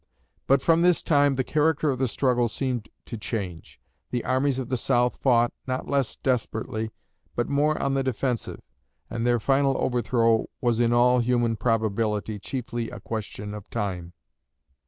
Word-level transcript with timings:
But 0.47 0.63
from 0.63 0.81
this 0.81 1.03
time 1.03 1.35
the 1.35 1.43
character 1.43 1.91
of 1.91 1.99
the 1.99 2.07
struggle 2.07 2.47
seemed 2.47 2.89
to 3.05 3.19
change. 3.19 3.79
The 4.09 4.25
armies 4.25 4.57
of 4.57 4.69
the 4.69 4.75
South 4.75 5.17
fought, 5.17 5.53
not 5.67 5.87
less 5.87 6.15
desperately, 6.15 6.89
but 7.35 7.47
more 7.47 7.79
on 7.79 7.93
the 7.93 8.01
defensive; 8.01 8.61
and 9.11 9.27
their 9.27 9.39
final 9.39 9.77
overthrow 9.77 10.49
was 10.59 10.79
in 10.79 10.91
all 10.91 11.19
human 11.19 11.55
probability 11.55 12.39
chiefly 12.39 12.89
a 12.89 12.99
question 12.99 13.53
of 13.53 13.69
time. 13.69 14.13